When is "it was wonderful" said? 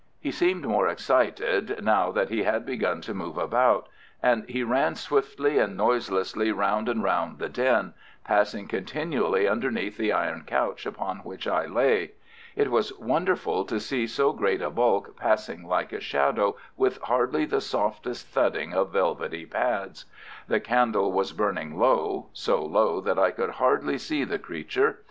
12.55-13.63